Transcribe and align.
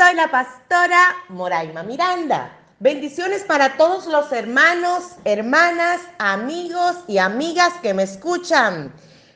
Soy 0.00 0.14
la 0.14 0.30
pastora 0.30 1.14
Moraima 1.28 1.82
Miranda. 1.82 2.56
Bendiciones 2.78 3.42
para 3.42 3.76
todos 3.76 4.06
los 4.06 4.32
hermanos, 4.32 5.16
hermanas, 5.26 6.00
amigos 6.18 6.96
y 7.06 7.18
amigas 7.18 7.74
que 7.82 7.92
me 7.92 8.04
escuchan. 8.04 8.94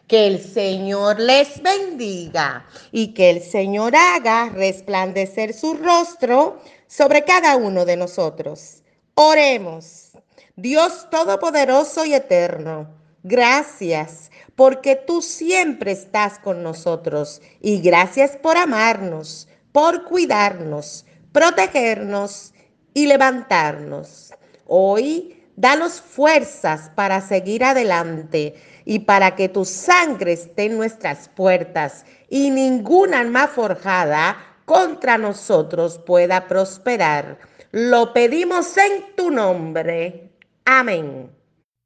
Que 0.08 0.26
el 0.26 0.42
Señor 0.42 1.20
les 1.20 1.62
bendiga 1.62 2.64
y 2.92 3.12
que 3.12 3.28
el 3.28 3.42
Señor 3.42 3.94
haga 3.94 4.48
resplandecer 4.48 5.52
su 5.52 5.74
rostro 5.74 6.58
sobre 6.86 7.24
cada 7.24 7.56
uno 7.56 7.84
de 7.84 7.98
nosotros. 7.98 8.82
Oremos. 9.16 10.12
Dios 10.56 11.10
Todopoderoso 11.10 12.06
y 12.06 12.14
Eterno, 12.14 12.88
gracias 13.22 14.30
porque 14.56 14.96
tú 14.96 15.20
siempre 15.20 15.92
estás 15.92 16.38
con 16.38 16.62
nosotros 16.62 17.42
y 17.60 17.82
gracias 17.82 18.38
por 18.38 18.56
amarnos, 18.56 19.46
por 19.74 20.04
cuidarnos, 20.04 21.04
protegernos 21.32 22.54
y 22.94 23.08
levantarnos. 23.08 24.32
Hoy, 24.66 25.42
danos 25.56 26.00
fuerzas 26.00 26.92
para 26.94 27.20
seguir 27.20 27.64
adelante 27.64 28.54
y 28.84 29.00
para 29.00 29.34
que 29.34 29.48
tu 29.48 29.64
sangre 29.64 30.34
esté 30.34 30.66
en 30.66 30.76
nuestras 30.76 31.28
puertas 31.28 32.06
y 32.30 32.50
ninguna 32.50 33.18
alma 33.18 33.48
forjada 33.48 34.36
contra 34.64 35.18
nosotros 35.18 35.98
pueda 35.98 36.46
prosperar. 36.46 37.38
Lo 37.72 38.12
pedimos 38.12 38.76
en 38.76 39.16
tu 39.16 39.32
nombre. 39.32 40.30
Amén. 40.64 41.32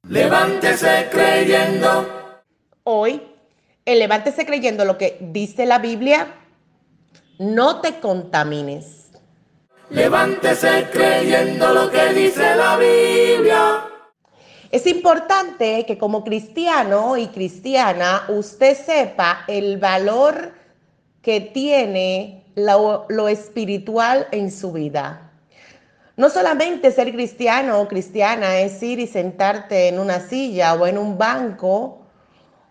Levántese 0.07 1.07
creyendo 1.09 2.07
hoy, 2.83 3.19
el 3.83 3.97
levántese 3.97 4.45
creyendo 4.45 4.85
lo 4.85 4.99
que 4.99 5.17
dice 5.19 5.65
la 5.65 5.79
Biblia, 5.79 6.35
no 7.39 7.79
te 7.79 7.99
contamines. 7.99 9.09
Levántese 9.89 10.87
creyendo 10.91 11.73
lo 11.73 11.89
que 11.89 12.13
dice 12.13 12.55
la 12.55 12.77
Biblia. 12.77 13.85
Es 14.69 14.85
importante 14.85 15.85
que 15.87 15.97
como 15.97 16.23
cristiano 16.23 17.17
y 17.17 17.27
cristiana 17.27 18.25
usted 18.27 18.77
sepa 18.77 19.45
el 19.47 19.77
valor 19.77 20.53
que 21.23 21.41
tiene 21.41 22.43
lo, 22.55 23.05
lo, 23.09 23.27
espiritual 23.29 24.27
en 24.31 24.51
su 24.51 24.73
vida. 24.73 25.31
No 26.17 26.29
solamente 26.29 26.91
ser 26.91 27.11
cristiano 27.13 27.79
o 27.79 27.87
cristiana 27.87 28.59
es 28.59 28.83
ir 28.83 28.99
y 28.99 29.07
sentarte 29.07 29.87
en 29.87 29.97
una 29.97 30.19
silla 30.19 30.75
o 30.75 30.85
en 30.85 30.97
un 30.97 31.17
banco 31.17 32.01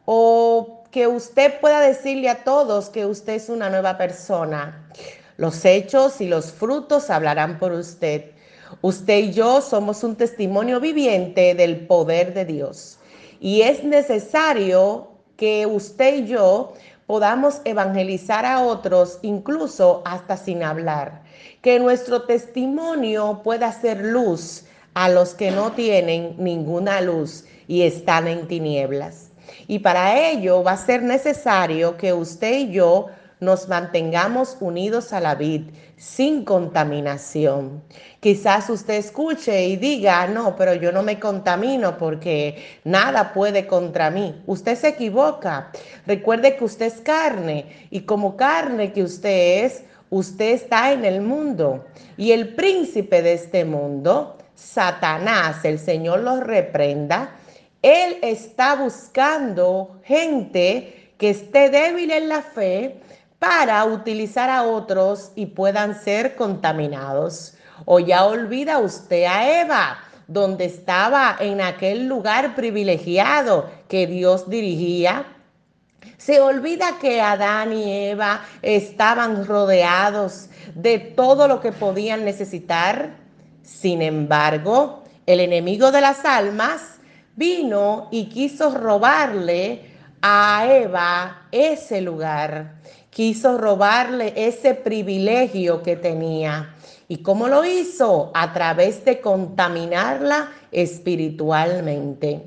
o 0.05 0.78
que 0.91 1.07
usted 1.07 1.61
pueda 1.61 1.81
decirle 1.81 2.29
a 2.29 2.45
todos 2.45 2.89
que 2.89 3.05
usted 3.05 3.35
es 3.35 3.49
una 3.49 3.69
nueva 3.69 3.99
persona. 3.99 4.89
Los 5.37 5.65
hechos 5.65 6.21
y 6.21 6.29
los 6.29 6.51
frutos 6.53 7.11
hablarán 7.11 7.59
por 7.59 7.73
usted. 7.73 8.33
Usted 8.81 9.19
y 9.19 9.33
yo 9.33 9.61
somos 9.61 10.03
un 10.03 10.17
testimonio 10.17 10.81
viviente 10.81 11.55
del 11.55 11.87
poder 11.87 12.35
de 12.35 12.45
Dios. 12.45 12.99
Y 13.41 13.63
es 13.63 13.85
necesario 13.85 15.09
que 15.37 15.67
usted 15.67 16.25
y 16.25 16.27
yo 16.27 16.73
podamos 17.07 17.61
evangelizar 17.65 18.45
a 18.45 18.63
otros, 18.63 19.19
incluso 19.23 20.03
hasta 20.05 20.37
sin 20.37 20.63
hablar. 20.63 21.23
Que 21.63 21.79
nuestro 21.79 22.23
testimonio 22.23 23.41
pueda 23.45 23.73
ser 23.73 24.05
luz 24.05 24.65
a 24.95 25.09
los 25.09 25.35
que 25.35 25.51
no 25.51 25.73
tienen 25.73 26.35
ninguna 26.39 27.01
luz 27.01 27.45
y 27.67 27.83
están 27.83 28.27
en 28.27 28.49
tinieblas. 28.49 29.28
Y 29.69 29.79
para 29.79 30.19
ello 30.19 30.65
va 30.65 30.73
a 30.73 30.77
ser 30.77 31.03
necesario 31.03 31.97
que 31.97 32.13
usted 32.13 32.53
y 32.53 32.73
yo 32.73 33.07
nos 33.39 33.69
mantengamos 33.69 34.57
unidos 34.61 35.13
a 35.13 35.21
la 35.21 35.35
vid 35.35 35.71
sin 35.97 36.45
contaminación. 36.45 37.83
Quizás 38.21 38.71
usted 38.71 38.95
escuche 38.95 39.67
y 39.67 39.77
diga, 39.77 40.27
no, 40.27 40.57
pero 40.57 40.75
yo 40.75 40.91
no 40.91 41.03
me 41.03 41.21
contamino 41.21 41.99
porque 41.99 42.65
nada 42.85 43.33
puede 43.33 43.67
contra 43.67 44.11
mí. 44.11 44.43
Usted 44.47 44.77
se 44.77 44.89
equivoca. 44.89 45.71
Recuerde 46.07 46.57
que 46.57 46.65
usted 46.65 46.87
es 46.87 47.01
carne 47.01 47.67
y 47.91 48.01
como 48.01 48.37
carne 48.37 48.93
que 48.93 49.03
usted 49.03 49.65
es, 49.65 49.85
usted 50.11 50.53
está 50.53 50.93
en 50.93 51.05
el 51.05 51.21
mundo. 51.21 51.85
Y 52.17 52.33
el 52.33 52.55
príncipe 52.55 53.23
de 53.23 53.35
este 53.35 53.65
mundo, 53.65 54.39
Satanás, 54.55 55.65
el 55.65 55.79
Señor 55.79 56.21
lo 56.21 56.41
reprenda, 56.41 57.37
él 57.83 58.19
está 58.23 58.75
buscando 58.75 60.01
gente 60.03 61.13
que 61.17 61.31
esté 61.31 61.71
débil 61.71 62.11
en 62.11 62.29
la 62.29 62.43
fe 62.43 63.01
para 63.39 63.85
utilizar 63.85 64.51
a 64.51 64.65
otros 64.65 65.31
y 65.37 65.47
puedan 65.47 66.01
ser 66.01 66.35
contaminados. 66.35 67.55
O 67.85 68.01
ya 68.01 68.25
olvida 68.25 68.79
usted 68.79 69.25
a 69.25 69.61
Eva, 69.61 69.99
donde 70.27 70.65
estaba 70.65 71.37
en 71.39 71.61
aquel 71.61 72.09
lugar 72.09 72.57
privilegiado 72.57 73.71
que 73.89 74.07
Dios 74.09 74.51
dirigía. 74.51 75.27
Se 76.17 76.41
olvida 76.41 76.99
que 77.01 77.21
Adán 77.21 77.73
y 77.73 78.09
Eva 78.09 78.45
estaban 78.63 79.47
rodeados 79.47 80.49
de 80.75 80.99
todo 80.99 81.47
lo 81.47 81.61
que 81.61 81.71
podían 81.71 82.25
necesitar. 82.25 83.17
Sin 83.63 84.03
embargo, 84.03 85.05
el 85.27 85.39
enemigo 85.39 85.93
de 85.93 86.01
las 86.01 86.25
almas 86.25 86.98
vino 87.39 88.09
y 88.11 88.25
quiso 88.25 88.75
robarle 88.75 89.83
a 90.21 90.67
Eva 90.69 91.47
ese 91.53 92.01
lugar, 92.01 92.81
quiso 93.11 93.57
robarle 93.57 94.33
ese 94.37 94.75
privilegio 94.75 95.81
que 95.83 95.95
tenía. 95.95 96.75
¿Y 97.07 97.19
cómo 97.19 97.47
lo 97.47 97.65
hizo? 97.65 98.33
A 98.35 98.53
través 98.53 99.05
de 99.05 99.21
contaminarla 99.21 100.51
espiritualmente. 100.73 102.43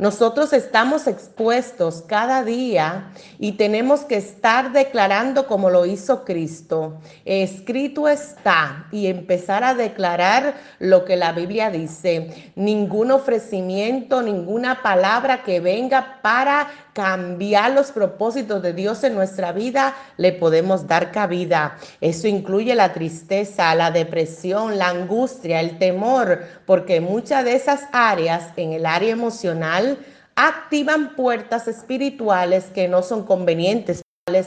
Nosotros 0.00 0.54
estamos 0.54 1.06
expuestos 1.06 2.02
cada 2.06 2.42
día 2.42 3.12
y 3.38 3.52
tenemos 3.52 4.00
que 4.00 4.16
estar 4.16 4.72
declarando 4.72 5.46
como 5.46 5.68
lo 5.68 5.84
hizo 5.84 6.24
Cristo. 6.24 7.02
Escrito 7.26 8.08
está 8.08 8.86
y 8.92 9.08
empezar 9.08 9.62
a 9.62 9.74
declarar 9.74 10.54
lo 10.78 11.04
que 11.04 11.16
la 11.16 11.32
Biblia 11.32 11.70
dice. 11.70 12.52
Ningún 12.56 13.10
ofrecimiento, 13.10 14.22
ninguna 14.22 14.82
palabra 14.82 15.42
que 15.42 15.60
venga 15.60 16.20
para 16.22 16.66
cambiar 16.92 17.72
los 17.72 17.92
propósitos 17.92 18.62
de 18.62 18.72
Dios 18.72 19.04
en 19.04 19.14
nuestra 19.14 19.52
vida, 19.52 19.94
le 20.16 20.32
podemos 20.32 20.86
dar 20.86 21.10
cabida. 21.10 21.78
Eso 22.00 22.28
incluye 22.28 22.74
la 22.74 22.92
tristeza, 22.92 23.74
la 23.74 23.90
depresión, 23.90 24.78
la 24.78 24.88
angustia, 24.88 25.60
el 25.60 25.78
temor, 25.78 26.42
porque 26.66 27.00
muchas 27.00 27.44
de 27.44 27.54
esas 27.54 27.82
áreas 27.92 28.48
en 28.56 28.72
el 28.72 28.86
área 28.86 29.10
emocional 29.10 29.98
activan 30.36 31.14
puertas 31.16 31.68
espirituales 31.68 32.66
que 32.74 32.88
no 32.88 33.02
son 33.02 33.24
convenientes 33.24 34.02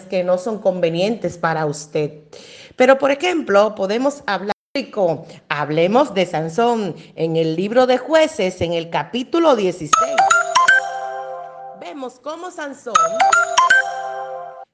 que 0.09 0.24
no 0.24 0.38
son 0.38 0.59
convenientes 0.59 1.38
para 1.38 1.66
usted. 1.66 2.12
Pero 2.78 2.98
por 2.98 3.12
ejemplo, 3.12 3.76
podemos 3.76 4.24
hablar 4.26 4.53
Hablemos 5.50 6.16
de 6.16 6.26
Sansón 6.26 6.96
en 7.16 7.35
el 7.35 7.56
libro 7.56 7.85
de 7.85 8.00
jueces, 8.00 8.59
en 8.62 8.73
el 8.73 8.90
capítulo 8.90 9.56
16 9.56 9.91
vemos 11.93 12.19
cómo 12.23 12.49
Sansón, 12.49 12.95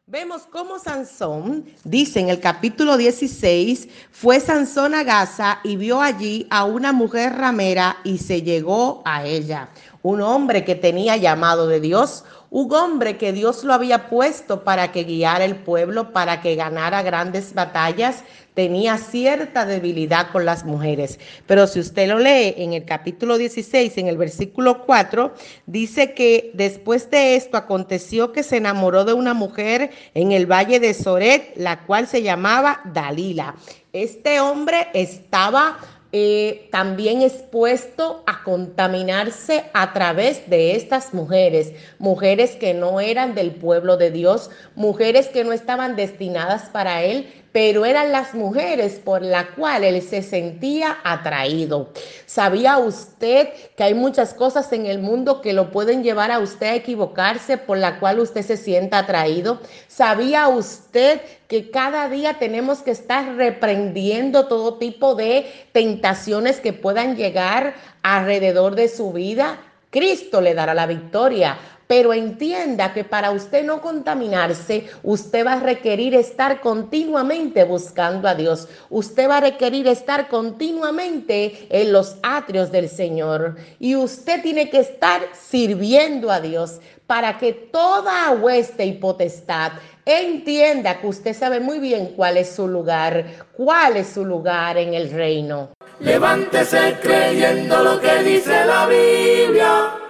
vemos 0.06 0.44
cómo 0.50 0.80
Sansón, 0.80 1.66
dice 1.83 2.21
en 2.21 2.30
el 2.30 2.39
capítulo 2.39 2.95
16, 2.95 3.89
fue 4.10 4.39
Sansón 4.39 4.95
a 4.95 5.04
Gaza 5.04 5.60
y 5.66 5.75
vio 5.75 6.01
allí 6.01 6.48
a 6.50 6.63
una 6.63 6.94
mujer 6.94 7.33
ramera 7.36 7.98
y 8.06 8.19
se 8.19 8.42
llegó 8.42 9.01
a 9.04 9.25
ella. 9.25 9.68
Un 10.01 10.21
hombre 10.21 10.63
que 10.63 10.75
tenía 10.75 11.18
llamado 11.18 11.68
de 11.68 11.81
Dios, 11.81 12.24
un 12.51 12.71
hombre 12.71 13.18
que 13.18 13.33
Dios 13.33 13.66
lo 13.66 13.74
había 13.74 14.10
puesto 14.10 14.63
para 14.63 14.94
que 14.94 15.04
guiara 15.04 15.44
el 15.44 15.57
pueblo, 15.57 16.13
para 16.13 16.39
que 16.39 16.56
ganara 16.56 17.01
grandes 17.01 17.54
batallas, 17.54 18.24
tenía 18.60 18.98
cierta 18.98 19.66
debilidad 19.66 20.34
con 20.34 20.44
las 20.44 20.66
mujeres. 20.66 21.18
Pero 21.48 21.66
si 21.66 21.80
usted 21.80 22.10
lo 22.10 22.20
lee 22.20 22.56
en 22.58 22.74
el 22.74 22.84
capítulo 22.84 23.38
16, 23.38 23.98
en 23.98 24.08
el 24.08 24.18
versículo 24.18 24.86
4, 24.86 25.34
dice 25.66 26.14
que 26.14 26.52
después 26.56 27.10
de 27.10 27.38
esto 27.38 27.56
aconteció 27.56 28.34
que 28.34 28.44
se 28.44 28.58
enamoró 28.58 29.06
de 29.06 29.14
una 29.14 29.34
mujer 29.34 29.92
en 30.14 30.34
el 30.34 30.46
valle 30.46 30.82
de 30.82 30.94
Soret, 30.94 31.54
la 31.56 31.86
cual 31.86 32.06
se 32.08 32.22
llamaba 32.22 32.82
Dalila. 32.84 33.56
Este 33.94 34.42
hombre 34.42 34.90
estaba 34.94 35.78
eh, 36.12 36.68
también 36.72 37.22
expuesto 37.22 38.24
a 38.26 38.44
contaminarse 38.44 39.66
a 39.74 39.94
través 39.94 40.50
de 40.50 40.76
estas 40.76 41.14
mujeres, 41.14 41.72
mujeres 42.00 42.56
que 42.56 42.74
no 42.74 43.00
eran 43.00 43.36
del 43.36 43.52
pueblo 43.52 43.96
de 43.96 44.10
Dios, 44.10 44.50
mujeres 44.74 45.28
que 45.28 45.44
no 45.44 45.54
estaban 45.54 45.96
destinadas 45.96 46.64
para 46.72 47.04
él, 47.04 47.32
pero 47.51 47.86
eran 47.86 48.12
las 48.12 48.34
mujeres 48.34 49.00
por 49.04 49.22
las 49.22 49.46
cuales 49.51 49.94
él 49.94 50.01
se 50.01 50.22
sentía 50.22 50.98
atraído. 51.04 51.90
¿Sabía 52.25 52.78
usted 52.78 53.50
que 53.75 53.84
hay 53.84 53.94
muchas 53.94 54.34
cosas 54.34 54.72
en 54.72 54.86
el 54.86 55.00
mundo 55.00 55.42
que 55.42 55.54
lo 55.54 55.72
pueden 55.72 56.04
llevar 56.04 56.31
a 56.31 56.40
usted 56.40 56.68
a 56.68 56.75
equivocarse 56.75 57.57
por 57.57 57.78
la 57.78 58.00
cual 58.00 58.19
usted 58.19 58.44
se 58.44 58.57
sienta 58.57 59.00
atraído? 59.00 59.60
¿Sabía 59.88 60.48
usted 60.48 61.22
que 61.48 61.72
cada 61.72 62.07
día 62.10 62.38
tenemos 62.38 62.80
que 62.80 62.92
estar 62.92 63.36
reprendiendo 63.36 64.48
todo 64.48 64.75
tipo 64.75 65.16
de 65.16 65.52
tentaciones 65.72 66.60
que 66.60 66.74
puedan 66.74 67.16
llegar 67.16 67.74
alrededor 68.04 68.75
de 68.75 68.90
su 68.90 69.12
vida? 69.12 69.60
Cristo 69.90 70.40
le 70.42 70.54
dará 70.54 70.75
la 70.75 70.86
victoria 70.86 71.57
pero 71.90 72.14
entienda 72.14 72.94
que 72.94 73.04
para 73.04 73.32
usted 73.32 73.64
no 73.64 73.82
contaminarse, 73.82 74.86
usted 75.02 75.44
va 75.44 75.54
a 75.54 75.60
requerir 75.60 76.14
estar 76.14 76.62
continuamente 76.62 77.64
buscando 77.64 78.28
a 78.28 78.36
Dios. 78.36 78.68
Usted 78.92 79.28
va 79.28 79.38
a 79.38 79.42
requerir 79.42 79.88
estar 79.88 80.28
continuamente 80.28 81.66
en 81.72 81.92
los 81.92 82.18
atrios 82.22 82.72
del 82.72 82.90
Señor. 82.90 83.56
Y 83.80 83.96
usted 83.96 84.44
tiene 84.44 84.70
que 84.70 84.82
estar 84.82 85.20
sirviendo 85.34 86.30
a 86.30 86.40
Dios 86.40 86.80
para 87.08 87.40
que 87.40 87.54
toda 87.54 88.34
hueste 88.34 88.86
y 88.86 88.94
potestad 88.94 89.72
entienda 90.06 91.02
que 91.02 91.08
usted 91.08 91.36
sabe 91.36 91.60
muy 91.60 91.80
bien 91.80 92.14
cuál 92.16 92.38
es 92.38 92.52
su 92.52 92.68
lugar, 92.68 93.26
cuál 93.58 93.98
es 93.98 94.10
su 94.10 94.24
lugar 94.24 94.78
en 94.78 94.94
el 94.94 95.10
reino. 95.10 95.72
Levántese 96.02 96.98
creyendo 97.02 97.84
lo 97.84 98.00
que 98.00 98.22
dice 98.22 98.64
la 98.64 98.86
Biblia. 98.86 100.09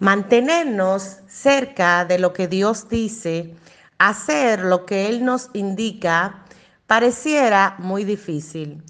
Mantenernos 0.00 1.18
cerca 1.26 2.04
de 2.04 2.18
lo 2.18 2.32
que 2.32 2.46
Dios 2.46 2.88
dice, 2.88 3.54
hacer 3.98 4.60
lo 4.60 4.86
que 4.86 5.08
Él 5.08 5.24
nos 5.24 5.50
indica, 5.54 6.44
pareciera 6.86 7.74
muy 7.78 8.04
difícil. 8.04 8.82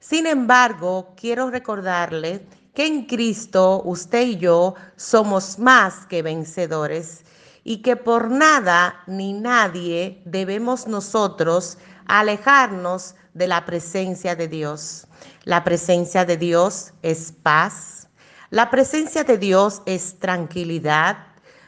Sin 0.00 0.26
embargo, 0.26 1.14
quiero 1.16 1.50
recordarle 1.50 2.46
que 2.74 2.86
en 2.86 3.06
Cristo 3.06 3.82
usted 3.84 4.26
y 4.26 4.36
yo 4.38 4.74
somos 4.96 5.58
más 5.58 6.04
que 6.06 6.22
vencedores 6.22 7.24
y 7.64 7.78
que 7.78 7.96
por 7.96 8.30
nada 8.30 9.02
ni 9.06 9.32
nadie 9.32 10.20
debemos 10.24 10.86
nosotros 10.86 11.78
alejarnos 12.06 13.14
de 13.34 13.48
la 13.48 13.64
presencia 13.64 14.36
de 14.36 14.48
Dios. 14.48 15.06
La 15.44 15.64
presencia 15.64 16.24
de 16.24 16.36
Dios 16.36 16.92
es 17.02 17.32
paz, 17.32 18.05
la 18.50 18.70
presencia 18.70 19.24
de 19.24 19.38
Dios 19.38 19.82
es 19.86 20.18
tranquilidad, 20.20 21.18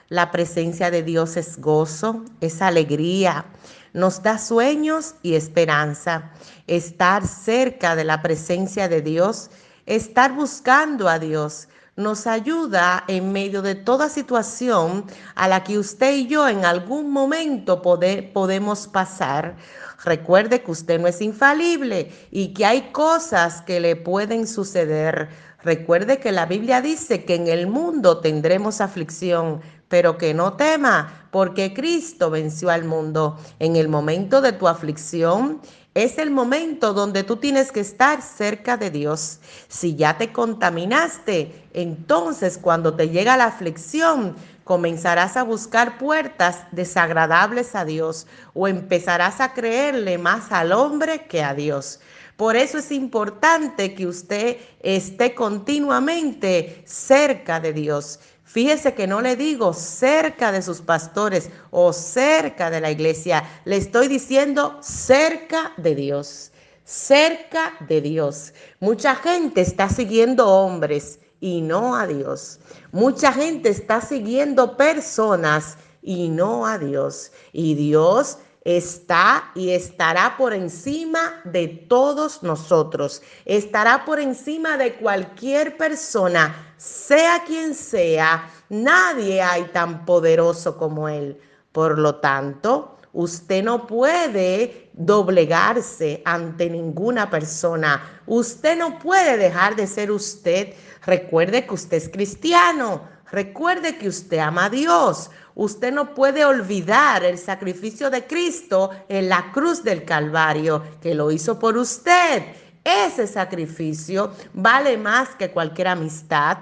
la 0.09 0.31
presencia 0.31 0.91
de 0.91 1.03
Dios 1.03 1.37
es 1.37 1.61
gozo, 1.61 2.25
es 2.41 2.63
alegría, 2.63 3.47
nos 3.93 4.23
da 4.23 4.39
sueños 4.39 5.17
y 5.23 5.35
esperanza. 5.35 6.31
Estar 6.67 7.27
cerca 7.27 7.97
de 7.97 8.05
la 8.05 8.23
presencia 8.23 8.89
de 8.89 9.03
Dios, 9.03 9.51
estar 9.87 10.35
buscando 10.35 11.09
a 11.09 11.19
Dios, 11.19 11.69
nos 11.97 12.29
ayuda 12.29 13.03
en 13.09 13.33
medio 13.33 13.61
de 13.61 13.75
toda 13.75 14.09
situación 14.09 15.05
a 15.35 15.49
la 15.49 15.65
que 15.65 15.79
usted 15.79 16.15
y 16.15 16.29
yo 16.29 16.49
en 16.49 16.65
algún 16.65 17.11
momento 17.11 17.83
podemos 17.83 18.87
pasar. 18.87 19.57
Recuerde 20.05 20.63
que 20.63 20.71
usted 20.71 21.01
no 21.01 21.09
es 21.09 21.21
infalible 21.21 22.13
y 22.31 22.55
que 22.55 22.65
hay 22.65 22.93
cosas 22.93 23.63
que 23.63 23.81
le 23.81 23.97
pueden 23.97 24.47
suceder 24.47 25.29
Recuerde 25.63 26.19
que 26.19 26.31
la 26.31 26.47
Biblia 26.47 26.81
dice 26.81 27.25
que 27.25 27.35
en 27.35 27.49
el 27.49 27.67
mundo 27.67 28.19
tendremos 28.19 28.81
aflicción, 28.81 29.61
pero 29.89 30.17
que 30.17 30.33
no 30.33 30.53
tema, 30.53 31.29
porque 31.33 31.75
Cristo 31.75 32.31
venció 32.31 32.71
al 32.71 32.85
mundo. 32.85 33.37
En 33.59 33.75
el 33.75 33.89
momento 33.89 34.41
de 34.41 34.53
tu 34.53 34.69
aflicción 34.69 35.61
es 35.95 36.19
el 36.19 36.31
momento 36.31 36.93
donde 36.95 37.25
tú 37.25 37.37
tienes 37.39 37.73
que 37.73 37.81
estar 37.81 38.23
cerca 38.23 38.77
de 38.77 38.91
Dios. 38.91 39.41
Si 39.67 39.97
ya 39.97 40.17
te 40.17 40.33
contaminaste, 40.33 41.69
entonces 41.73 42.57
cuando 42.57 42.95
te 42.95 43.09
llega 43.09 43.37
la 43.37 43.47
aflicción, 43.47 44.37
comenzarás 44.63 45.37
a 45.37 45.43
buscar 45.43 45.99
puertas 45.99 46.67
desagradables 46.71 47.75
a 47.75 47.85
Dios 47.85 48.29
o 48.55 48.69
empezarás 48.69 49.41
a 49.41 49.55
creerle 49.55 50.19
más 50.19 50.53
al 50.53 50.71
hombre 50.71 51.27
que 51.27 51.43
a 51.43 51.53
Dios. 51.55 51.99
Por 52.39 52.55
eso 52.55 52.79
es 52.79 52.93
importante 52.93 53.97
que 53.97 54.07
usted 54.07 54.59
esté 54.79 55.35
continuamente 55.35 56.85
cerca 56.87 57.59
de 57.59 57.73
Dios. 57.73 58.21
Fíjese 58.45 58.95
que 58.95 59.09
no 59.09 59.21
le 59.21 59.35
digo 59.35 59.75
cerca 59.75 60.53
de 60.53 60.63
sus 60.63 60.81
pastores 60.81 61.51
o 61.73 61.93
cerca 61.93 62.71
de 62.71 62.81
la 62.81 62.93
iglesia, 62.93 63.43
le 63.65 63.77
estoy 63.77 64.07
diciendo 64.07 64.79
cerca 64.83 65.73
de 65.79 65.97
Dios, 65.97 66.53
cerca 66.85 67.75
de 67.89 68.03
Dios. 68.03 68.55
Mucha 68.79 69.17
gente 69.17 69.61
está 69.61 69.89
siguiendo 69.89 70.47
hombres 70.47 71.19
y 71.41 71.61
no 71.61 71.97
a 71.97 72.07
Dios. 72.07 72.61
Mucha 72.93 73.33
gente 73.33 73.69
está 73.69 74.01
siguiendo 74.01 74.77
personas 74.77 75.77
y 76.03 76.29
no 76.29 76.67
a 76.67 76.79
Dios. 76.79 77.33
Y 77.53 77.75
Dios 77.75 78.39
está 78.77 79.51
y 79.55 79.71
estará 79.71 80.37
por 80.37 80.53
encima 80.53 81.41
de 81.45 81.69
todos 81.69 82.43
nosotros, 82.43 83.23
estará 83.47 84.05
por 84.05 84.21
encima 84.21 84.77
de 84.77 84.97
cualquier 84.97 85.79
persona, 85.79 86.75
sea 86.77 87.45
quien 87.47 87.75
sea, 87.75 88.47
nadie 88.69 89.41
hay 89.41 89.65
tan 89.73 90.05
poderoso 90.05 90.77
como 90.77 91.09
Él. 91.09 91.41
Por 91.73 91.99
lo 91.99 92.17
tanto, 92.17 92.99
Usted 93.15 93.65
no 93.65 93.87
puede 93.87 94.91
doblegarse 94.93 96.23
ante 96.25 96.69
ninguna 96.69 97.31
persona. 97.31 98.21
Usted 98.27 98.79
no 98.79 98.99
puede 98.99 99.37
dejar 99.39 99.77
de 99.77 99.87
ser 99.87 100.11
usted. 100.11 100.75
Recuerde 101.07 101.67
que 101.67 101.75
usted 101.75 101.97
es 101.97 102.09
cristiano. 102.09 103.03
Recuerde 103.31 103.99
que 103.99 104.09
usted 104.09 104.39
ama 104.39 104.67
a 104.67 104.71
Dios. 104.71 105.31
Usted 105.55 105.93
no 105.93 106.15
puede 106.15 106.45
olvidar 106.45 107.25
el 107.25 107.37
sacrificio 107.39 108.11
de 108.11 108.27
Cristo 108.27 108.91
en 109.09 109.29
la 109.29 109.51
cruz 109.53 109.83
del 109.83 110.05
Calvario, 110.05 110.83
que 111.01 111.15
lo 111.15 111.31
hizo 111.31 111.59
por 111.59 111.77
usted. 111.77 112.45
Ese 112.85 113.27
sacrificio 113.27 114.33
vale 114.55 114.97
más 114.97 115.31
que 115.31 115.51
cualquier 115.51 115.89
amistad, 115.89 116.59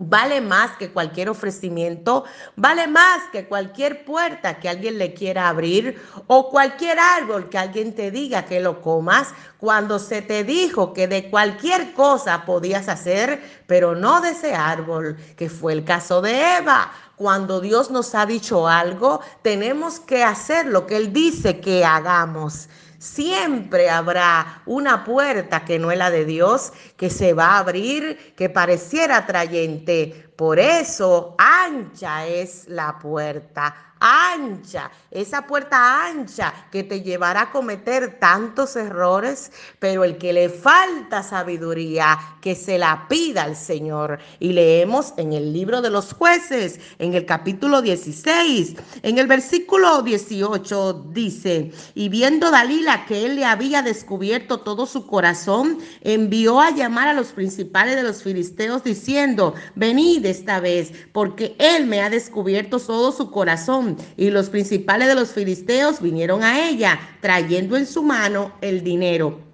Vale 0.00 0.40
más 0.40 0.76
que 0.78 0.90
cualquier 0.92 1.28
ofrecimiento, 1.28 2.24
vale 2.54 2.86
más 2.86 3.20
que 3.32 3.46
cualquier 3.46 4.04
puerta 4.04 4.60
que 4.60 4.68
alguien 4.68 4.96
le 4.96 5.12
quiera 5.12 5.48
abrir 5.48 6.00
o 6.28 6.50
cualquier 6.50 7.00
árbol 7.00 7.48
que 7.48 7.58
alguien 7.58 7.92
te 7.92 8.12
diga 8.12 8.44
que 8.44 8.60
lo 8.60 8.80
comas 8.80 9.34
cuando 9.58 9.98
se 9.98 10.22
te 10.22 10.44
dijo 10.44 10.92
que 10.92 11.08
de 11.08 11.28
cualquier 11.28 11.94
cosa 11.94 12.44
podías 12.46 12.88
hacer, 12.88 13.42
pero 13.66 13.96
no 13.96 14.20
de 14.20 14.30
ese 14.30 14.54
árbol, 14.54 15.16
que 15.36 15.50
fue 15.50 15.72
el 15.72 15.84
caso 15.84 16.22
de 16.22 16.58
Eva. 16.58 16.92
Cuando 17.16 17.60
Dios 17.60 17.90
nos 17.90 18.14
ha 18.14 18.24
dicho 18.24 18.68
algo, 18.68 19.20
tenemos 19.42 19.98
que 19.98 20.22
hacer 20.22 20.66
lo 20.66 20.86
que 20.86 20.96
Él 20.96 21.12
dice 21.12 21.58
que 21.58 21.84
hagamos. 21.84 22.68
Siempre 22.98 23.88
habrá 23.88 24.62
una 24.66 25.04
puerta 25.04 25.64
que 25.64 25.78
no 25.78 25.92
es 25.92 25.98
la 25.98 26.10
de 26.10 26.24
Dios, 26.24 26.72
que 26.96 27.10
se 27.10 27.32
va 27.32 27.52
a 27.52 27.58
abrir, 27.58 28.34
que 28.36 28.50
pareciera 28.50 29.18
atrayente. 29.18 30.32
Por 30.36 30.58
eso, 30.58 31.36
ancha 31.38 32.26
es 32.26 32.66
la 32.68 32.98
puerta 32.98 33.87
ancha, 34.00 34.90
esa 35.10 35.46
puerta 35.46 36.06
ancha 36.06 36.52
que 36.70 36.84
te 36.84 37.02
llevará 37.02 37.42
a 37.42 37.50
cometer 37.50 38.18
tantos 38.18 38.76
errores, 38.76 39.50
pero 39.78 40.04
el 40.04 40.18
que 40.18 40.32
le 40.32 40.48
falta 40.48 41.22
sabiduría, 41.22 42.18
que 42.40 42.54
se 42.54 42.78
la 42.78 43.06
pida 43.08 43.44
al 43.44 43.56
Señor. 43.56 44.18
Y 44.38 44.52
leemos 44.52 45.14
en 45.16 45.32
el 45.32 45.52
libro 45.52 45.80
de 45.82 45.90
los 45.90 46.12
jueces, 46.12 46.80
en 46.98 47.14
el 47.14 47.26
capítulo 47.26 47.82
16, 47.82 48.76
en 49.02 49.18
el 49.18 49.26
versículo 49.26 50.02
18 50.02 51.06
dice, 51.12 51.72
y 51.94 52.08
viendo 52.08 52.50
Dalila 52.50 53.06
que 53.06 53.26
él 53.26 53.36
le 53.36 53.44
había 53.44 53.82
descubierto 53.82 54.60
todo 54.60 54.86
su 54.86 55.06
corazón, 55.06 55.78
envió 56.02 56.60
a 56.60 56.70
llamar 56.70 57.08
a 57.08 57.14
los 57.14 57.28
principales 57.28 57.96
de 57.96 58.02
los 58.02 58.22
filisteos 58.22 58.84
diciendo, 58.84 59.54
venid, 59.74 60.24
esta 60.26 60.60
vez, 60.60 60.92
porque 61.12 61.56
él 61.58 61.86
me 61.86 62.00
ha 62.00 62.10
descubierto 62.10 62.78
todo 62.78 63.12
su 63.12 63.30
corazón. 63.30 63.87
Y 64.16 64.30
los 64.30 64.50
principales 64.50 65.08
de 65.08 65.14
los 65.14 65.32
filisteos 65.32 66.00
vinieron 66.00 66.42
a 66.42 66.68
ella, 66.68 66.98
trayendo 67.20 67.76
en 67.76 67.86
su 67.86 68.02
mano 68.02 68.52
el 68.60 68.82
dinero. 68.82 69.47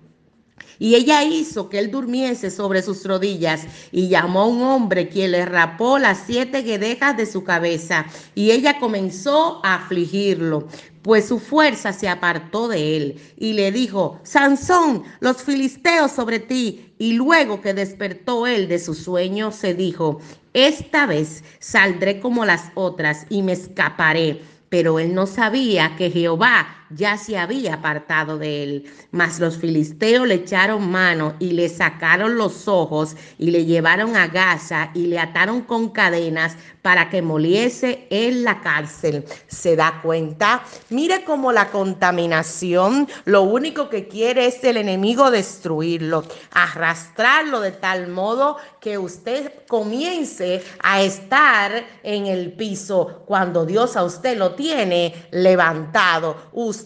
Y 0.78 0.94
ella 0.94 1.22
hizo 1.24 1.68
que 1.68 1.78
él 1.78 1.90
durmiese 1.90 2.50
sobre 2.50 2.82
sus 2.82 3.04
rodillas 3.04 3.66
y 3.92 4.08
llamó 4.08 4.42
a 4.42 4.46
un 4.46 4.62
hombre 4.62 5.08
quien 5.08 5.32
le 5.32 5.44
rapó 5.44 5.98
las 5.98 6.22
siete 6.26 6.62
guedejas 6.62 7.16
de 7.16 7.26
su 7.26 7.44
cabeza. 7.44 8.06
Y 8.34 8.50
ella 8.50 8.78
comenzó 8.78 9.60
a 9.64 9.76
afligirlo, 9.76 10.68
pues 11.02 11.28
su 11.28 11.38
fuerza 11.38 11.92
se 11.92 12.08
apartó 12.08 12.68
de 12.68 12.96
él. 12.96 13.20
Y 13.36 13.52
le 13.52 13.70
dijo, 13.72 14.20
Sansón, 14.24 15.04
los 15.20 15.42
filisteos 15.42 16.12
sobre 16.12 16.38
ti. 16.38 16.94
Y 16.98 17.12
luego 17.12 17.60
que 17.60 17.74
despertó 17.74 18.46
él 18.46 18.68
de 18.68 18.78
su 18.78 18.94
sueño, 18.94 19.52
se 19.52 19.74
dijo, 19.74 20.20
esta 20.54 21.06
vez 21.06 21.42
saldré 21.58 22.20
como 22.20 22.44
las 22.44 22.70
otras 22.74 23.26
y 23.28 23.42
me 23.42 23.52
escaparé. 23.52 24.40
Pero 24.68 24.98
él 24.98 25.14
no 25.14 25.26
sabía 25.26 25.94
que 25.96 26.10
Jehová 26.10 26.83
ya 26.90 27.16
se 27.16 27.38
había 27.38 27.74
apartado 27.74 28.38
de 28.38 28.62
él. 28.62 28.92
Mas 29.10 29.40
los 29.40 29.58
filisteos 29.58 30.26
le 30.26 30.34
echaron 30.34 30.90
mano 30.90 31.34
y 31.38 31.52
le 31.52 31.68
sacaron 31.68 32.36
los 32.36 32.68
ojos 32.68 33.16
y 33.38 33.50
le 33.50 33.64
llevaron 33.64 34.16
a 34.16 34.28
Gaza 34.28 34.90
y 34.94 35.06
le 35.06 35.18
ataron 35.18 35.62
con 35.62 35.90
cadenas 35.90 36.56
para 36.82 37.08
que 37.08 37.22
moliese 37.22 38.06
en 38.10 38.44
la 38.44 38.60
cárcel. 38.60 39.24
¿Se 39.46 39.74
da 39.74 40.00
cuenta? 40.02 40.62
Mire 40.90 41.24
cómo 41.24 41.50
la 41.50 41.70
contaminación 41.70 43.08
lo 43.24 43.42
único 43.42 43.88
que 43.88 44.06
quiere 44.06 44.46
es 44.46 44.62
el 44.64 44.76
enemigo 44.76 45.30
destruirlo, 45.30 46.24
arrastrarlo 46.50 47.60
de 47.60 47.72
tal 47.72 48.08
modo 48.08 48.58
que 48.80 48.98
usted 48.98 49.50
comience 49.66 50.62
a 50.82 51.00
estar 51.00 51.86
en 52.02 52.26
el 52.26 52.52
piso 52.52 53.24
cuando 53.26 53.64
Dios 53.64 53.96
a 53.96 54.04
usted 54.04 54.36
lo 54.36 54.54
tiene 54.54 55.14
levantado. 55.30 56.36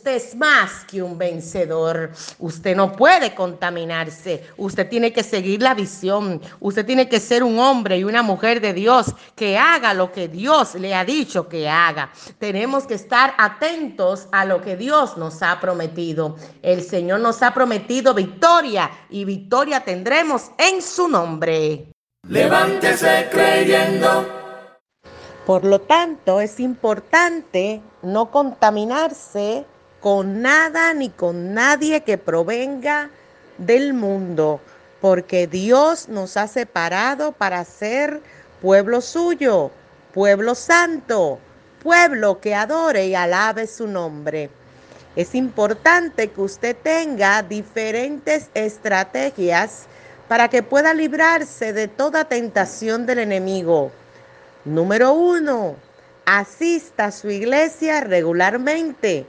Es 0.07 0.35
más 0.35 0.85
que 0.85 1.03
un 1.03 1.19
vencedor. 1.19 2.11
Usted 2.39 2.77
no 2.77 2.93
puede 2.93 3.35
contaminarse. 3.35 4.45
Usted 4.57 4.89
tiene 4.89 5.13
que 5.13 5.23
seguir 5.23 5.63
la 5.63 5.75
visión. 5.75 6.41
Usted 6.61 6.85
tiene 6.87 7.09
que 7.09 7.21
ser 7.21 7.43
un 7.43 7.59
hombre 7.59 7.99
y 7.99 8.05
una 8.05 8.23
mujer 8.23 8.61
de 8.61 8.73
Dios 8.73 9.15
que 9.35 9.59
haga 9.59 9.95
lo 9.95 10.13
que 10.13 10.29
Dios 10.29 10.75
le 10.75 10.95
ha 10.95 11.05
dicho 11.05 11.49
que 11.49 11.69
haga. 11.69 12.11
Tenemos 12.39 12.87
que 12.87 12.95
estar 12.95 13.35
atentos 13.39 14.29
a 14.33 14.45
lo 14.45 14.61
que 14.61 14.77
Dios 14.77 15.17
nos 15.17 15.43
ha 15.43 15.61
prometido. 15.61 16.37
El 16.63 16.83
Señor 16.83 17.21
nos 17.21 17.43
ha 17.43 17.53
prometido 17.53 18.15
victoria 18.15 18.91
y 19.11 19.25
victoria 19.25 19.81
tendremos 19.81 20.51
en 20.59 20.83
su 20.83 21.09
nombre. 21.09 21.93
Levántese 22.29 23.29
creyendo. 23.31 24.27
Por 25.47 25.65
lo 25.65 25.81
tanto, 25.81 26.43
es 26.43 26.61
importante 26.61 27.81
no 28.03 28.31
contaminarse 28.31 29.65
con 30.01 30.43
nada 30.43 30.95
ni 30.95 31.11
con 31.11 31.55
nadie 31.55 32.03
que 32.03 32.19
provenga 32.19 33.11
del 33.59 33.95
mundo, 33.95 34.61
porque 35.01 35.47
Dios 35.47 36.09
nos 36.09 36.37
ha 36.37 36.47
separado 36.47 37.33
para 37.33 37.65
ser 37.65 38.21
pueblo 38.63 39.01
suyo, 39.01 39.71
pueblo 40.15 40.55
santo, 40.55 41.39
pueblo 41.83 42.41
que 42.41 42.55
adore 42.55 43.07
y 43.07 43.15
alabe 43.15 43.67
su 43.67 43.87
nombre. 43.87 44.51
Es 45.17 45.35
importante 45.35 46.31
que 46.31 46.41
usted 46.41 46.77
tenga 46.77 47.43
diferentes 47.43 48.51
estrategias 48.55 49.87
para 50.29 50.49
que 50.49 50.63
pueda 50.63 50.95
librarse 50.95 51.73
de 51.73 51.89
toda 51.89 52.27
tentación 52.27 53.07
del 53.07 53.19
enemigo. 53.21 53.91
Número 54.65 55.13
uno, 55.13 55.75
asista 56.25 57.07
a 57.07 57.13
su 57.13 57.31
iglesia 57.31 58.01
regularmente. 58.01 59.27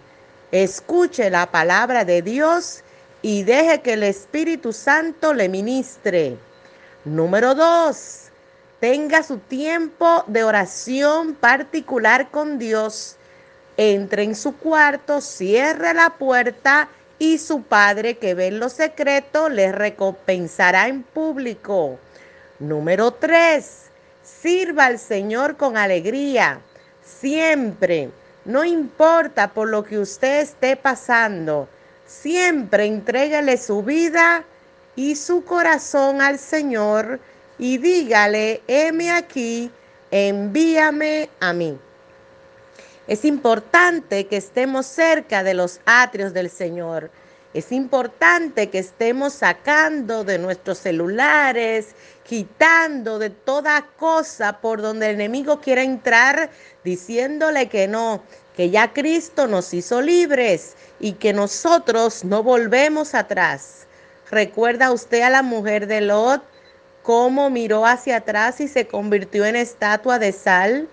Escuche 0.52 1.30
la 1.30 1.52
palabra 1.52 2.06
de 2.06 2.22
Dios 2.22 2.84
y 3.22 3.44
deje 3.44 3.82
que 3.82 3.94
el 3.94 4.04
Espíritu 4.04 4.74
Santo 4.74 5.34
le 5.34 5.48
ministre. 5.48 6.38
Número 7.06 7.54
dos, 7.54 8.30
tenga 8.80 9.22
su 9.24 9.38
tiempo 9.38 10.24
de 10.28 10.44
oración 10.44 11.36
particular 11.36 12.32
con 12.32 12.58
Dios. 12.58 13.16
Entre 13.78 14.24
en 14.24 14.36
su 14.36 14.58
cuarto, 14.58 15.22
cierre 15.22 15.94
la 15.94 16.12
puerta 16.18 16.90
y 17.20 17.38
su 17.38 17.62
Padre 17.64 18.18
que 18.18 18.34
ve 18.34 18.48
en 18.48 18.60
lo 18.60 18.70
secreto 18.70 19.50
le 19.50 19.72
recompensará 19.72 20.88
en 20.88 21.04
público. 21.04 22.00
Número 22.60 23.12
tres, 23.12 23.90
Sirva 24.42 24.86
al 24.86 25.00
Señor 25.00 25.58
con 25.58 25.76
alegría, 25.76 26.62
siempre. 27.04 28.10
No 28.46 28.64
importa 28.64 29.50
por 29.50 29.70
lo 29.70 29.84
que 29.84 30.00
usted 30.00 30.42
esté 30.42 30.76
pasando, 30.76 31.68
siempre 32.06 32.86
entréguele 32.86 33.58
su 33.58 33.84
vida 33.84 34.44
y 34.96 35.16
su 35.16 35.44
corazón 35.44 36.22
al 36.22 36.40
Señor 36.40 37.20
y 37.58 37.78
dígale, 37.78 38.62
heme 38.68 39.12
aquí, 39.12 39.72
envíame 40.10 41.30
a 41.40 41.54
mí. 41.54 41.78
Es 43.08 43.26
importante 43.26 44.28
que 44.28 44.38
estemos 44.38 44.86
cerca 44.86 45.44
de 45.44 45.54
los 45.54 45.82
atrios 45.86 46.34
del 46.34 46.50
Señor. 46.50 47.10
Es 47.54 47.72
importante 47.72 48.70
que 48.70 48.78
estemos 48.78 49.34
sacando 49.34 50.24
de 50.24 50.38
nuestros 50.38 50.78
celulares, 50.78 51.96
quitando 52.24 53.18
de 53.18 53.32
toda 53.32 53.88
cosa 53.98 54.62
por 54.62 54.84
donde 54.84 55.08
el 55.10 55.16
enemigo 55.16 55.60
quiera 55.60 55.82
entrar, 55.82 56.52
diciéndole 56.84 57.68
que 57.68 57.88
no, 57.88 58.22
que 58.56 58.70
ya 58.70 58.94
Cristo 58.94 59.48
nos 59.48 59.74
hizo 59.74 60.00
libres 60.00 60.76
y 61.00 61.14
que 61.14 61.34
nosotros 61.34 62.24
no 62.24 62.44
volvemos 62.44 63.16
atrás. 63.16 63.88
¿Recuerda 64.30 64.92
usted 64.92 65.24
a 65.24 65.32
la 65.32 65.42
mujer 65.42 65.88
de 65.88 66.02
Lot 66.02 66.44
cómo 67.02 67.50
miró 67.50 67.88
hacia 67.88 68.18
atrás 68.18 68.62
y 68.62 68.68
se 68.68 68.86
convirtió 68.86 69.44
en 69.46 69.56
estatua 69.56 70.20
de 70.20 70.34
sal? 70.34 70.88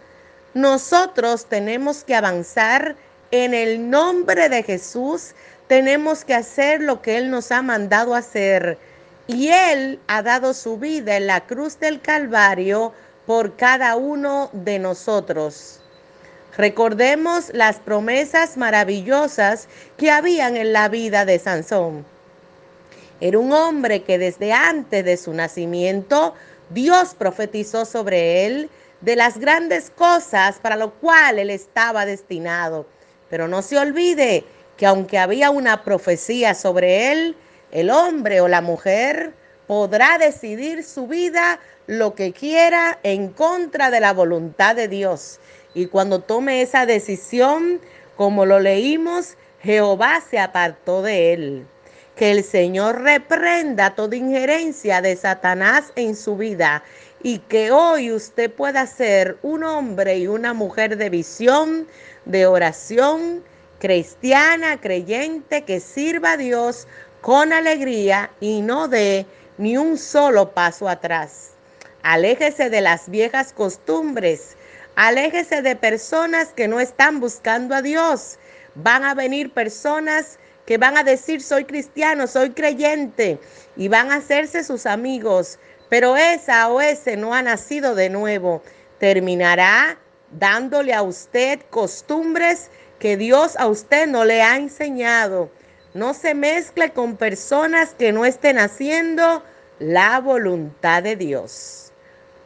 Nosotros 0.54 1.44
tenemos 1.44 2.02
que 2.02 2.14
avanzar 2.14 2.96
en 3.30 3.52
el 3.52 3.90
nombre 3.90 4.48
de 4.48 4.62
Jesús 4.62 5.34
tenemos 5.68 6.24
que 6.24 6.34
hacer 6.34 6.80
lo 6.80 7.02
que 7.02 7.16
Él 7.16 7.30
nos 7.30 7.50
ha 7.52 7.62
mandado 7.62 8.14
hacer. 8.14 8.78
Y 9.26 9.48
Él 9.48 9.98
ha 10.06 10.22
dado 10.22 10.54
su 10.54 10.78
vida 10.78 11.16
en 11.16 11.26
la 11.26 11.46
cruz 11.46 11.80
del 11.80 12.00
Calvario 12.00 12.92
por 13.26 13.56
cada 13.56 13.96
uno 13.96 14.50
de 14.52 14.78
nosotros. 14.78 15.80
Recordemos 16.56 17.50
las 17.52 17.76
promesas 17.76 18.56
maravillosas 18.56 19.68
que 19.96 20.10
habían 20.10 20.56
en 20.56 20.72
la 20.72 20.88
vida 20.88 21.24
de 21.24 21.38
Sansón. 21.38 22.06
Era 23.20 23.38
un 23.38 23.52
hombre 23.52 24.04
que 24.04 24.18
desde 24.18 24.52
antes 24.52 25.04
de 25.04 25.16
su 25.16 25.34
nacimiento 25.34 26.34
Dios 26.70 27.14
profetizó 27.14 27.84
sobre 27.84 28.46
él 28.46 28.70
de 29.00 29.16
las 29.16 29.38
grandes 29.38 29.90
cosas 29.90 30.58
para 30.58 30.76
lo 30.76 30.92
cual 30.94 31.38
él 31.38 31.50
estaba 31.50 32.06
destinado. 32.06 32.86
Pero 33.28 33.48
no 33.48 33.60
se 33.60 33.78
olvide 33.78 34.44
que 34.76 34.86
aunque 34.86 35.18
había 35.18 35.50
una 35.50 35.82
profecía 35.82 36.54
sobre 36.54 37.12
él, 37.12 37.36
el 37.72 37.90
hombre 37.90 38.40
o 38.40 38.48
la 38.48 38.60
mujer 38.60 39.32
podrá 39.66 40.18
decidir 40.18 40.84
su 40.84 41.06
vida 41.06 41.58
lo 41.86 42.14
que 42.14 42.32
quiera 42.32 42.98
en 43.02 43.28
contra 43.28 43.90
de 43.90 44.00
la 44.00 44.12
voluntad 44.12 44.76
de 44.76 44.88
Dios. 44.88 45.40
Y 45.74 45.86
cuando 45.86 46.20
tome 46.20 46.62
esa 46.62 46.86
decisión, 46.86 47.80
como 48.16 48.46
lo 48.46 48.60
leímos, 48.60 49.36
Jehová 49.62 50.22
se 50.28 50.38
apartó 50.38 51.02
de 51.02 51.32
él. 51.32 51.66
Que 52.14 52.30
el 52.30 52.44
Señor 52.44 53.02
reprenda 53.02 53.94
toda 53.94 54.16
injerencia 54.16 55.02
de 55.02 55.16
Satanás 55.16 55.92
en 55.96 56.16
su 56.16 56.36
vida 56.36 56.82
y 57.22 57.40
que 57.40 57.72
hoy 57.72 58.10
usted 58.10 58.50
pueda 58.50 58.86
ser 58.86 59.36
un 59.42 59.64
hombre 59.64 60.18
y 60.18 60.26
una 60.26 60.54
mujer 60.54 60.96
de 60.96 61.10
visión, 61.10 61.86
de 62.24 62.46
oración, 62.46 63.42
cristiana, 63.78 64.80
creyente, 64.80 65.62
que 65.62 65.80
sirva 65.80 66.32
a 66.32 66.36
Dios 66.36 66.86
con 67.20 67.52
alegría 67.52 68.30
y 68.40 68.60
no 68.62 68.88
dé 68.88 69.26
ni 69.58 69.76
un 69.76 69.98
solo 69.98 70.52
paso 70.52 70.88
atrás. 70.88 71.52
Aléjese 72.02 72.70
de 72.70 72.80
las 72.80 73.08
viejas 73.08 73.52
costumbres, 73.52 74.56
aléjese 74.94 75.62
de 75.62 75.76
personas 75.76 76.52
que 76.52 76.68
no 76.68 76.80
están 76.80 77.20
buscando 77.20 77.74
a 77.74 77.82
Dios. 77.82 78.38
Van 78.76 79.04
a 79.04 79.14
venir 79.14 79.52
personas 79.52 80.38
que 80.66 80.78
van 80.78 80.96
a 80.96 81.04
decir 81.04 81.42
soy 81.42 81.64
cristiano, 81.64 82.26
soy 82.26 82.50
creyente 82.50 83.38
y 83.76 83.88
van 83.88 84.10
a 84.10 84.16
hacerse 84.16 84.64
sus 84.64 84.86
amigos, 84.86 85.58
pero 85.88 86.16
esa 86.16 86.68
o 86.68 86.80
ese 86.80 87.16
no 87.16 87.34
ha 87.34 87.42
nacido 87.42 87.94
de 87.94 88.10
nuevo. 88.10 88.62
Terminará 88.98 89.98
dándole 90.30 90.92
a 90.92 91.02
usted 91.02 91.60
costumbres 91.70 92.70
que 92.98 93.16
Dios 93.16 93.56
a 93.56 93.66
usted 93.66 94.06
no 94.06 94.24
le 94.24 94.42
ha 94.42 94.56
enseñado. 94.56 95.50
No 95.94 96.14
se 96.14 96.34
mezcle 96.34 96.90
con 96.90 97.16
personas 97.16 97.94
que 97.94 98.12
no 98.12 98.24
estén 98.24 98.58
haciendo 98.58 99.42
la 99.78 100.20
voluntad 100.20 101.02
de 101.02 101.16
Dios. 101.16 101.92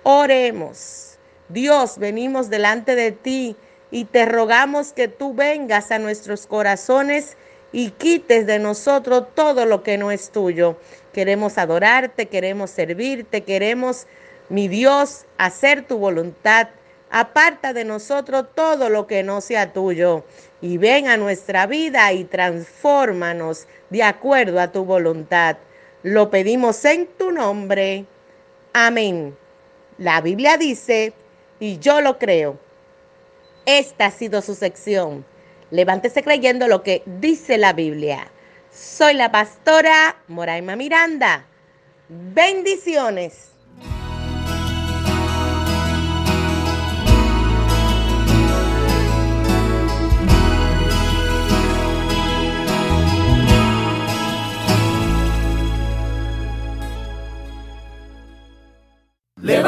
Oremos. 0.03 1.19
Dios, 1.49 1.99
venimos 1.99 2.49
delante 2.49 2.95
de 2.95 3.11
ti 3.13 3.57
y 3.91 4.05
te 4.05 4.25
rogamos 4.25 4.93
que 4.93 5.09
tú 5.09 5.35
vengas 5.35 5.91
a 5.91 5.99
nuestros 5.99 6.47
corazones 6.47 7.37
y 7.73 7.91
quites 7.91 8.47
de 8.47 8.59
nosotros 8.59 9.27
todo 9.35 9.67
lo 9.67 9.83
que 9.83 9.99
no 9.99 10.11
es 10.11 10.31
tuyo. 10.31 10.77
Queremos 11.13 11.59
adorarte, 11.59 12.27
queremos 12.27 12.71
servirte, 12.71 13.43
queremos, 13.43 14.07
mi 14.49 14.69
Dios, 14.69 15.27
hacer 15.39 15.87
tu 15.87 15.99
voluntad. 15.99 16.69
Aparta 17.11 17.73
de 17.73 17.85
nosotros 17.85 18.47
todo 18.55 18.89
lo 18.89 19.07
que 19.07 19.23
no 19.23 19.41
sea 19.41 19.73
tuyo 19.73 20.25
y 20.61 20.79
ven 20.79 21.09
a 21.09 21.17
nuestra 21.17 21.67
vida 21.67 22.13
y 22.13 22.25
transfórmanos 22.25 23.67
de 23.91 24.05
acuerdo 24.05 24.61
a 24.61 24.71
tu 24.71 24.85
voluntad. 24.85 25.57
Lo 26.05 26.31
pedimos 26.31 26.85
en 26.85 27.09
tu 27.19 27.33
nombre. 27.33 28.07
Amén. 28.73 29.37
La 29.99 30.21
Biblia 30.21 30.57
dice, 30.57 31.13
y 31.59 31.79
yo 31.79 32.01
lo 32.01 32.19
creo. 32.19 32.59
Esta 33.67 34.07
ha 34.07 34.11
sido 34.11 34.41
su 34.41 34.55
sección. 34.55 35.25
Levántese 35.71 36.23
creyendo 36.23 36.69
lo 36.69 36.83
que 36.83 37.03
dice 37.07 37.59
la 37.59 37.73
Biblia. 37.73 38.31
Soy 38.73 39.15
la 39.15 39.31
pastora 39.33 40.17
Moraima 40.29 40.77
Miranda. 40.77 41.45
Bendiciones. 42.09 43.51